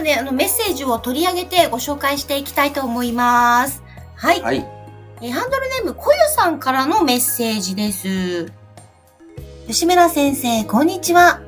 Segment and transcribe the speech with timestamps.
[0.00, 3.82] もねあのメッセージを取り上げてご紹介していきたいと思います
[4.16, 4.66] はいはい。
[5.22, 8.50] えーハンドルネーム、こゆさんからのメッセージです。
[9.66, 11.40] 吉村先生、こんにちは。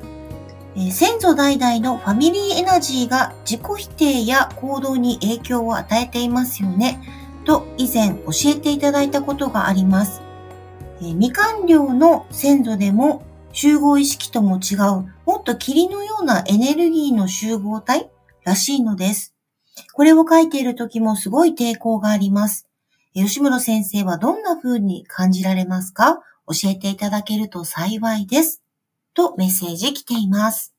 [0.75, 6.99] えー先祖代々のファミリーエナジーが自己否定や行動に影響を与えていますよね。
[7.45, 10.21] と以前教えていただいたことがあります。
[11.01, 18.09] えー未完了の先祖でも集合意識とも違う、もっと霧のようなエネルギーの集合体
[18.43, 19.33] らしいのです。
[19.93, 22.67] これを書いている時もすごい抵抗があります。
[23.13, 26.21] 吉村先生はどんな風に感じられますか？
[26.47, 28.61] 教えていただけると幸いです。
[29.13, 30.73] とメッセージ来ています。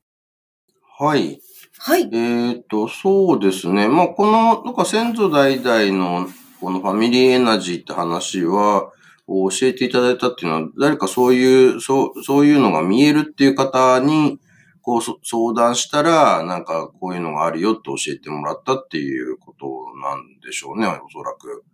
[0.99, 1.41] はい。
[1.79, 2.09] はい。
[2.13, 3.89] えっ、と、そうですね。
[3.89, 6.29] まあ、この、なんか先祖代々の、
[6.61, 8.93] このファミリーエナジーって話は、
[9.27, 14.39] 教えていただいたっていうのは、誰かそういう、そう、そういうのが見えるっていう方に、
[14.85, 19.67] こう、そ相談したら、なんか、こういうのがあるよって教えてもらったっていうこと
[19.99, 21.65] なんでしょうね、おそらく。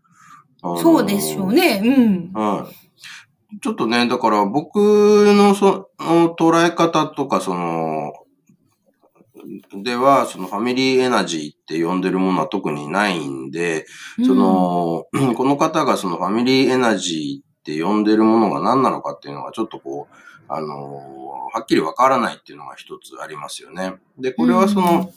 [0.80, 1.82] そうでしょうね。
[1.84, 2.32] うん。
[2.32, 2.70] は
[3.52, 3.58] い。
[3.60, 8.12] ちょっとね、だから僕のその捉え方とか、その、
[9.82, 13.86] では、そのファミリーエナジーって呼んでるものは特にないんで、
[14.24, 20.14] その、 この方がそのファミリーエナジーって呼んでるものが何なのかっていうのがちょっとこう、
[20.52, 23.94] あの、はっきりわからないっていうのが一つありますよね。
[24.18, 25.12] で、これはその、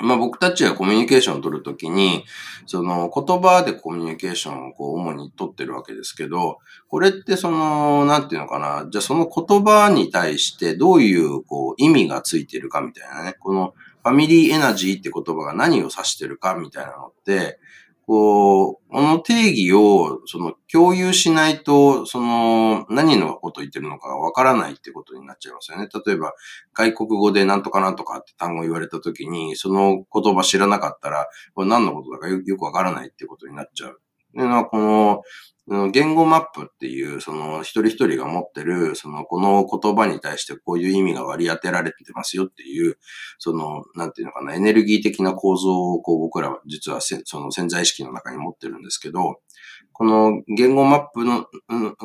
[0.00, 2.24] まあ僕たちがコミュニケーションを取るときに、
[2.66, 17.58] その言葉でコミュニケーションをこう主に取ってるわけですけど、これってその、なんていうのかな、じゃあその言葉に対してどういうこう意味がついてるかみたいなね、このファミリーエナジーって言葉が何を指してるかみたいなのって、
[18.06, 25.88] こう、この定義を、その、共有しないと、その、何のこと言ってるのかがわからないってことになっちゃいますよね。
[26.06, 26.32] 例えば、
[26.72, 34.00] 外国語でなんとかなんとかって単語言われたときに、その言葉知らなかったら、これ何のことだかよくわからないってことになっちゃう。
[34.36, 35.22] でのはこの、
[35.90, 42.98] 言語マップっていう、その一人一人が持ってる、そのこの言葉に対してこういう意味が割り当てられてますよっていう、
[43.38, 49.40] その、なんていうのかな、エネルギー的な構造をこう僕らは実はその潜在意識の中に持ってるんですけど、
[49.92, 51.46] この言語マップの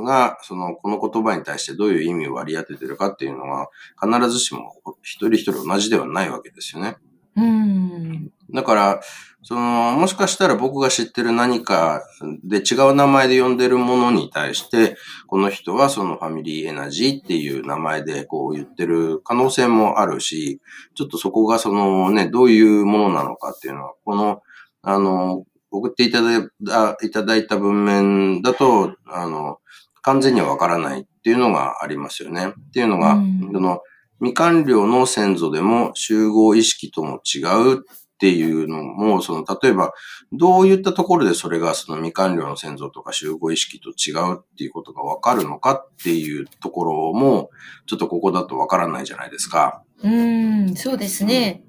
[0.04, 3.68] が、その、この言葉に対してどういう意味を割り当ててるかっていうのは、
[4.02, 6.96] 必ずしも一人一人同じではないわけですよね。
[7.36, 8.32] うん。
[8.54, 9.02] だから、
[9.44, 12.04] その、もしかしたら僕が知ってる何か
[12.44, 14.98] で違う名前で呼んでるものに対して、
[15.28, 20.62] この人はそのファミリーエナジーっていう名前でこう言ってる可能性もあるし、
[20.94, 24.42] ちょっとそこがそのね、どういうものなのかっていうのは、この、
[24.84, 29.58] あの、送っていただいたいただいた文面だと、あの、
[30.04, 32.50] 完全にはわからないっていうのがありますよね。
[32.50, 33.80] っていうのが、うんその、
[34.20, 37.82] 未完了の先祖でも集合意識とも違うっ
[38.22, 39.94] ていうのも、その、例えば、
[40.32, 47.50] どういったところでそれがその未完了の先祖とか集合意識と違うっていうことがわかるのかっていうところも、
[47.88, 49.82] ちょっとここだとわからないじゃないですか。
[50.04, 51.64] うん、そうですね。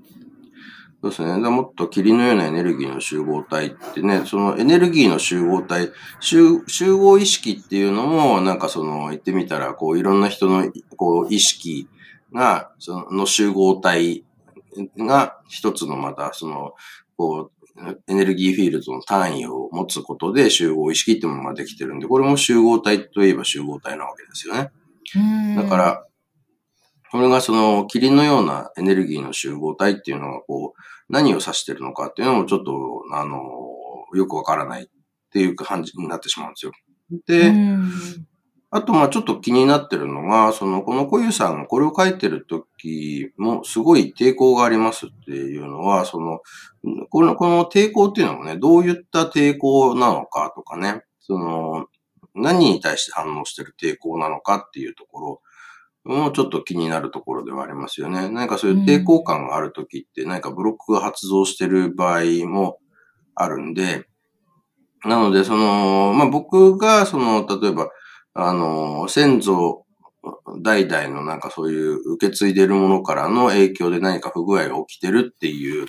[1.01, 1.43] そうですね。
[1.43, 5.91] でもっと霧のようなエネルギーの集合体ってね、そのエネルギーの集合体、
[6.21, 11.89] 集集合意識っていうのも、なんかその言ってみたら、こういろんな人のこう意識
[12.35, 14.25] が、そのの集合体
[14.99, 16.73] が一つのまたその、
[17.17, 17.63] こう、
[18.07, 24.71] エネルギーフィールドの単位を持つことで集合意識っていうものができてるんで、これも集合体といえば集合体なわけですよね。
[25.17, 26.07] うんだか、ら、
[27.11, 33.39] これがその霧のようなエネルギーの集合体っていうのがこう、何を指してるのかっていうのもちょっと、あの、
[34.15, 34.87] よくわからないっ
[35.31, 36.73] ていう感じになってしまうんですよ。
[37.27, 37.93] で、うん
[38.75, 46.41] あと、まあちょっと気になってるのが、その、この小湯さんがこれを書いてる時もすごい抵抗がありますっていうのは、その、
[47.11, 51.85] この、この抵抗っていうのもね、どういった抵抗なのかとかね、その、
[52.35, 55.41] 何に対して反応してる抵抗なのかっていうとこ
[56.07, 58.31] ろもちょっと気になるところではありますよね。
[58.31, 62.79] 何かそういう抵抗感がある時って何かブロックが発動してる場合も
[63.35, 64.07] あるんで、
[65.05, 67.91] なので、その、まあ、僕が、その、例えば、
[68.35, 69.85] あの、先祖
[70.63, 75.87] 代々のなんかそういう受け継いでるものからの影響で何か不具合が起きてるっていう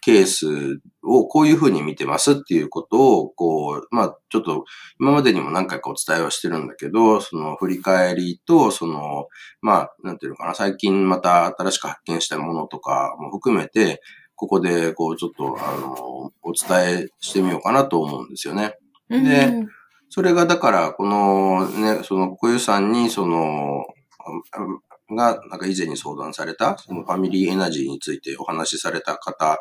[0.00, 4.64] ケースをこういうふうに見てますっていうことを、こう、まあ、ちょっと
[5.00, 9.28] 今までにも何回かお伝えはしてるんだけど、その振り返りと、その、
[9.62, 14.02] まあ、なんていうのかな、最近また新しく発見したものとかも含めて、
[14.36, 18.74] ここで、こう、ちょっと、あの、お伝えしてみようかなと思うんですよね。
[19.08, 19.52] で、
[20.14, 23.84] それがだから、このね、その、小湯さんに、その、
[25.10, 29.58] が、なんか以前に相談された、そのファミリーエナジーについてお話しされた方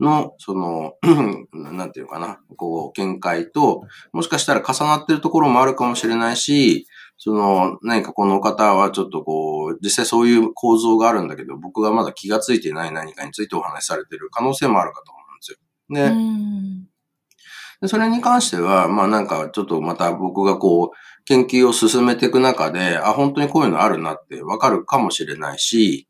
[0.00, 0.94] の、その、
[1.54, 15.58] なんていうかな、こう、見解と、もしかしたら重なってるところもあるかもしれないし、その、何かこの方はちょっとこう、実際そういう構造があるんだけど、僕がまだ気がついてない何かについてお話しされてる可能性もあるかと思うんですよ。
[15.88, 16.08] で、
[16.82, 16.93] で
[17.88, 26.08] それに関しては、まあなんかちょっとまた僕がこう、研究を進めていく中で、あ、本当にこういうのあるなってわかるかもしれないし、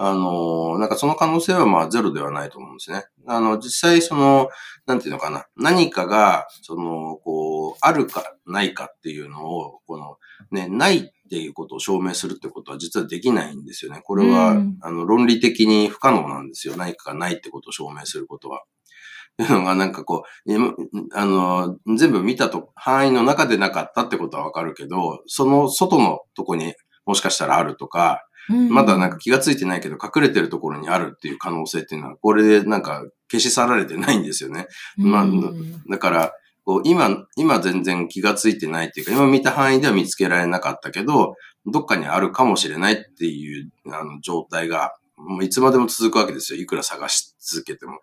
[0.00, 3.04] あの、なんかその可能性はまあゼロではないと思うんですね。
[3.26, 4.48] あの、実際その、
[4.86, 10.16] なんていうのかな、何かが、その、こう、あるかないかっていうのを、この、
[10.52, 14.00] ね、ないっていうことを証明するってことは実はできないんですよね。
[14.04, 16.76] これは、うん、あの、論理的に不可能なんですよ。
[16.76, 18.62] 何かがないってことを証明することは。
[19.42, 20.52] いうのがなんかこう、
[21.14, 26.74] あの、全部見たと、範囲の中でなかったってことはわかるけど、その外のとこに
[27.06, 28.24] もしかしたらあるとか、
[28.70, 34.66] まだなんか気がついてないけど隠れてるところにあるっていう可能性っていうのは、これでなんか消し去られてないんですよね。
[34.96, 35.26] まあ、
[35.90, 36.32] だから、
[36.64, 41.34] こう今、今全然気がついてないっていうか、今見た範囲では見つけられなかったけど、
[41.66, 46.60] どっかにあるかもしれないっていうあの状態が、もういつまでも続くわけですよ。
[46.60, 48.00] いくら探し続けても。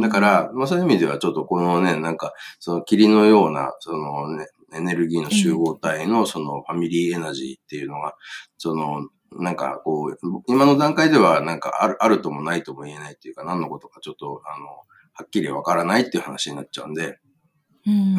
[0.00, 8.14] だから、まあそういう意味ではちょっとこのね、なんか、その霧のような、そのね、エネルギーの集合体のそのファミリーエナジーっていうのが、
[8.58, 17.18] その、なんかこう、今の段階ではなんかある、あるともないとも言えないっていうか、何のことかちょっと、あの、はっきりわからないっていう話になっちゃうんで。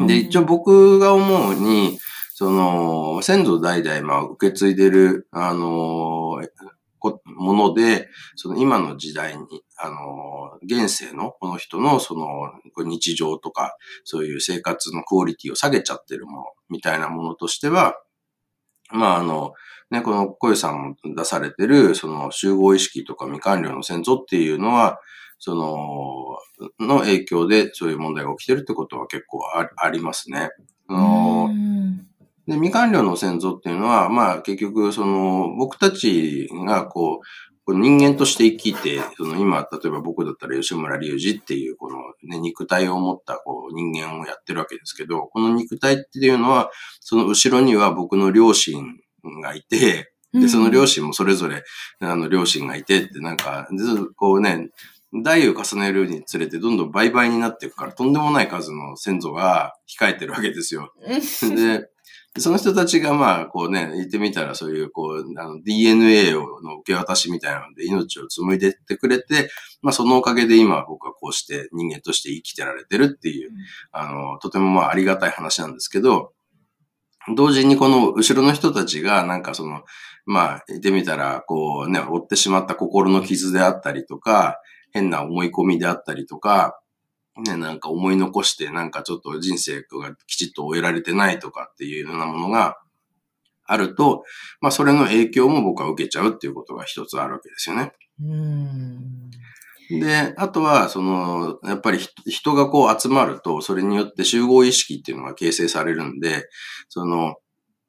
[0.06, 1.98] で、一応僕が思うに、
[2.34, 6.40] その、先祖代々、まあ、受け継いでる、あの、
[7.24, 12.52] もので、その今の時代に、あの、現世のこの人のその
[12.84, 17.96] 日常とか、そういう生活のクオリティを下げちゃってるものみたいなものとしては、
[18.90, 19.52] まああの、
[19.90, 25.00] ね、この小さんも出されてる、その集合意識とか未完了の先祖っていうのは、
[25.38, 30.50] その、の影響でそういう問題が起きてるってことは結構ありますね。
[30.88, 31.48] あの
[32.50, 37.20] で、未完了の先祖っていうのは、まあ結局、その、僕たちがこ
[37.66, 48.96] う、人間として生きて、その今、例えば僕だったら吉村隆二っていう、このね、肉体を持ったこう人間をやってるわけですけど、この肉体っていうのは、その後ろには僕の両親
[49.40, 51.62] がいて、で、その両親もそれぞれ、
[52.00, 53.68] あの、両親がいてって、なんか、
[54.16, 54.70] こうね、
[55.12, 60.92] 代を重ねるにつれてどんどん倍々になっていくから、とんでもない数の先祖が控えてるわけですよ。
[61.02, 61.88] で、
[62.38, 69.50] その人たちがまあ、こうね、言ってみたらそういう、こう、あの DNA をの受け渡しみたいなので命を紡いでってくれて、
[69.82, 73.50] まあそのおかげで今僕はこうして人間として生きてられてるっていう、
[73.90, 76.32] あの、とてもまあありがたい話なんですけど、
[77.34, 79.82] 同時にこの後ろの人たちがなんかその、
[80.24, 84.60] まあ言ってみたら、こうね、追ってしまった心の傷であったりとか、
[84.92, 86.79] 変な思い込みであったりとか、
[87.38, 92.78] ね、なんか思い残して、なんかちょっと人生がきちっと終えられてないとかっていうようなものが
[93.66, 94.24] あると、
[94.60, 97.92] まあそれの影響も僕は受けちゃうっていうことが一つあるわけですよね。
[98.22, 99.30] うん
[99.98, 106.48] で、あとは、その、やっぱり人がこう集まると、それによって集合意識っていうのが形成されるんで、
[106.88, 107.34] その、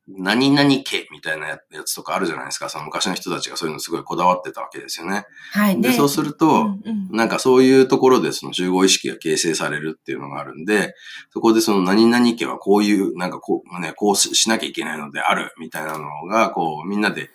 [0.07, 2.69] 何々家みたいなやつとかあるじゃないですか。
[2.69, 5.25] その昔の人たちがそういうのすごいこだわってたわけですよね。
[5.51, 5.81] はい。
[5.81, 10.95] で、そうすると、うんうん、なんかそういうところでその集合意識が形成されるっていうのがあるんで、
[11.31, 17.29] そこでその何々家はこういう、なんかこう、ね、こうしなきゃいけないのであるみたいなのが、こう、みんなで、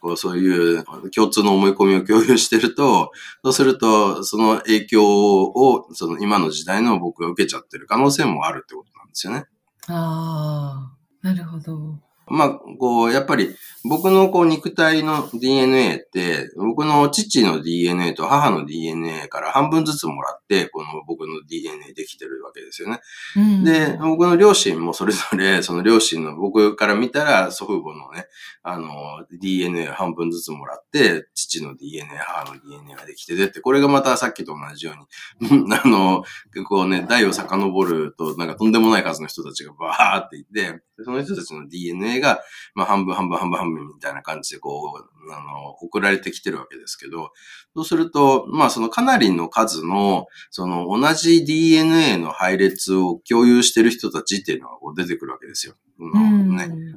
[0.00, 3.10] こう、そういう共通の思い込みを共有してると、
[3.42, 9.46] そうすると、その影響を、その今の時代の僕が受けちゃってる可能性もあるってことなんですよね。
[9.88, 10.97] ああ。
[11.22, 12.00] なるほど。
[12.30, 13.54] まあ、こう、やっぱり
[13.84, 23.00] 僕のこう肉体の DNA って、僕の父の DNA と母の DNA から半分ずつもらって、この僕の DNA できてるわけですよね。
[23.36, 28.26] うん、で、僕の両親もそれぞれ、 その両親の僕から見たら祖父母のね、
[28.62, 34.94] あの、DNA 半分ずつもらって、父の DNA、母の DNA ができててって、これがまたさっきと同じよ
[35.40, 36.24] うに、 あの、
[36.64, 42.42] こうね、代を遡ると、なんかとんでもない数の人たちがバーっていて、その人たちの DNA が、
[42.74, 47.32] まあ、半分半分半分半分みたいな感じで、こう、あの、送られてきてるわけですけど、
[47.74, 55.74] そうすると、まあ、そのかなりの数の、その同じ DNA の配列を共有してる人たちっていうのが出てくるわけですよ。
[55.98, 56.96] うんね、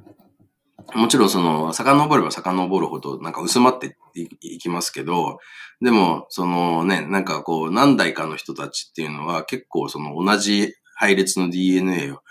[0.93, 3.97] もちろんその、遡れば遡るほどなんか薄まって
[4.41, 5.39] いきますけど、
[5.81, 12.21] でも、そのね、なんかこう、何代かの人たちっていうのは結構その同じ配列の DNA を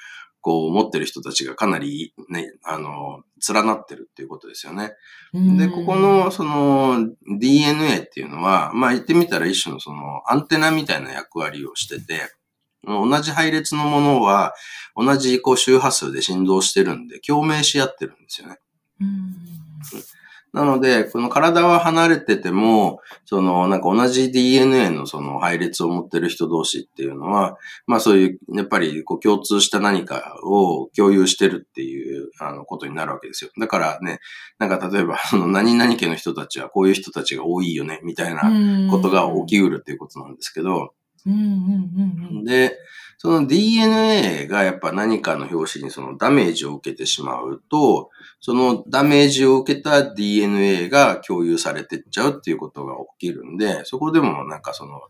[0.40, 4.92] こう持ってる人たちがかなりね、あの、連なってるっていうことですよね。
[5.34, 12.32] で、ここのその DNA っていうのは、まあ言ってみたら一種のそのアンテナみたいな役割をしてて、
[12.84, 14.54] 同じ配列のものは
[14.96, 18.58] 同じこう周波数で振動してるんで共鳴し合ってるんですよね。
[20.52, 33.50] なので、この体は離れてても、その、なんか同じ DNA のその配列を持ってる人同士っていうのは、まあそういう、やっぱりこう共通した何かを共有してるっていうあのことになるわけですよ。
[33.60, 34.18] だからね、
[34.58, 40.94] なんか例えば、その何々家の人たちはこういう人たちが多いよね、みたいなことが起きうるっていうことなんですけど、
[41.26, 42.44] うんうんうんうん。
[42.44, 42.78] で、
[43.18, 48.08] その DNA がやっぱ何かの表紙にそのダメージを受けてしまうと、
[48.40, 55.00] そのダメージを受けた DNA が共有されてっちゃうっていうことが起きるんで、そこでもなんかその、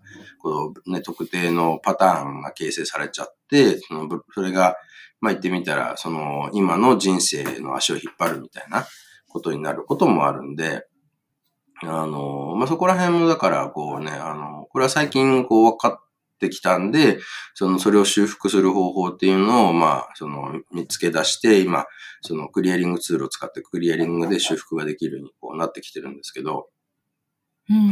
[0.40, 4.76] このね、特定のパターンが形成されちゃって、その、それが、
[5.20, 8.86] まあ言ってみたら、その、今の人生の足を引っ張るみたいな
[9.28, 10.86] ことになることもあるんで、
[11.82, 17.18] あの、まあ、そこら辺もだから、こうね、あの、これは最近こう分かってきたんで、
[17.54, 21.86] その、それを修復する方法っていうのを、まあ、その、見つけ出して、今、
[22.20, 26.68] その、クリアリングツールを使ってクリアリングで修復ができるようにこうなってきてるんですけど、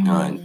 [0.06, 0.40] はい。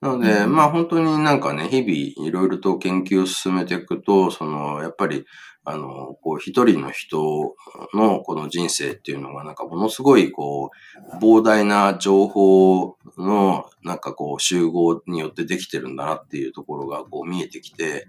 [0.00, 5.24] なので、まあ本当になんかね、日々いろいろと研究を進めていくと、その、やっぱり、
[5.68, 7.56] あの、こう一人の人
[7.92, 10.70] のこの人生っていうのがなんかものすごいこ
[11.12, 18.06] う、膨大な情報のなんかこう集合によってできてるんだなっていうところがこう見えてきて、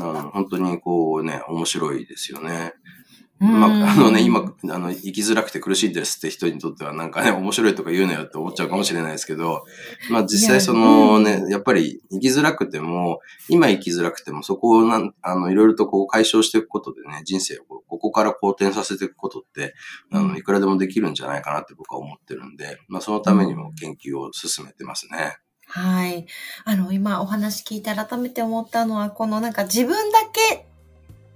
[0.00, 2.72] うん、本当にこうね、面白いですよね。
[3.38, 9.64] まあ、あのね、今、あの、生きづらくて苦しいですって人にとってはなんかね、面白いとか言うなよって思っちゃうかもしれないですけど、
[10.10, 19.74] まあ実際そのね、やっぱり生きづらくても、今生きづらくてもそこをなん、あの、いろいろとこう解消していくことでね、人生をここから好転させていくことって、
[20.10, 25.36] あの、いくらでもできるんじゃないかなって僕は思ってるんで、まあそのためにも研究を進めてますね。
[25.68, 26.26] はい。
[26.64, 30.65] あの、今お話聞いて改めて思ったのは、このなんか自分だけ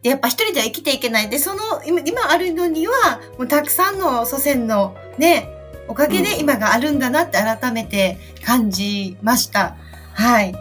[0.02, 1.28] で、やっぱ一人では生きていけない。
[1.28, 5.48] で、その、今今あるのには、もうたくさんの祖先のね、
[5.88, 9.76] おかげで今があるんだなって改めて感じました。
[10.14, 10.54] はい。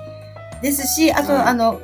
[0.62, 1.82] ですし、あと、うん、あの、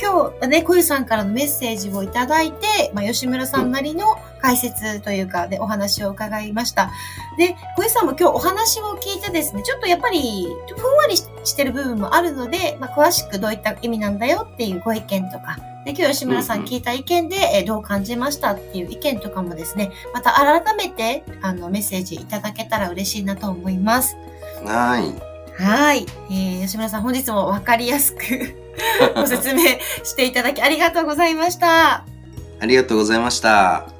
[0.00, 6.90] 今日ね、小湯さんからのメッセージをいただいて、まあ、吉村さんなりの解説というか、で、お話を伺いました。
[7.36, 24.16] で、小湯さんも今日お話を聞いてですね、ちょっとやっぱり、ふんわりしてる部分もあるので、まあ、詳しくどういった意味なんだよっていうご意見とか、で、今日吉村さん聞いた意見で、えどう感じましたっていう意見とかもですね、また改めて、あの、メッセージいただけたら嬉しいなと思います。
[24.64, 25.34] はい。
[25.62, 26.06] はい。
[26.30, 28.56] えー、吉村さん本日もわかりやすく
[29.14, 29.62] ご説明
[30.02, 32.04] していただきありがとうございました。
[32.60, 33.93] ありがとうございました。